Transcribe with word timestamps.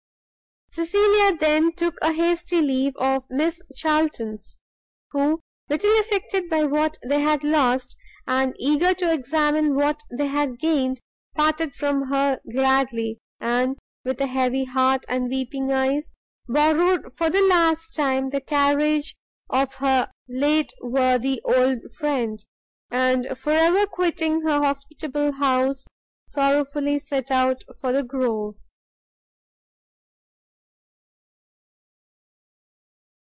Cecilia 0.73 1.35
then 1.35 1.73
took 1.73 1.95
a 2.01 2.13
hasty 2.13 2.61
leave 2.61 2.95
of 2.95 3.25
Miss 3.29 3.61
Charltons, 3.75 4.61
who, 5.11 5.41
little 5.67 5.99
affected 5.99 6.49
by 6.49 6.63
what 6.63 6.97
they 7.05 7.19
had 7.19 7.43
lost, 7.43 7.97
and 8.25 8.55
eager 8.57 8.93
to 8.93 9.11
examine 9.11 9.75
what 9.75 10.01
they 10.09 10.27
had 10.27 10.59
gained, 10.59 11.01
parted 11.35 11.75
from 11.75 12.03
her 12.03 12.39
gladly, 12.49 13.17
and, 13.41 13.77
with 14.05 14.21
a 14.21 14.27
heavy 14.27 14.63
heart 14.63 15.03
and 15.09 15.27
weeping 15.27 15.73
eyes, 15.73 16.13
borrowed 16.47 17.17
for 17.17 17.29
the 17.29 17.41
last 17.41 17.93
time 17.93 18.29
the 18.29 18.39
carriage 18.39 19.17
of 19.49 19.73
her 19.75 20.09
late 20.29 20.71
worthy 20.81 21.41
old 21.43 21.79
friend, 21.97 22.45
and 22.89 23.27
for 23.37 23.51
ever 23.51 23.85
quitting 23.85 24.43
her 24.43 24.61
hospitable 24.63 25.33
house, 25.33 25.85
sorrowfully 26.25 26.97
set 26.97 27.29
out 27.29 27.61
for 27.81 27.91
the 27.91 28.03
Grove. 28.03 28.55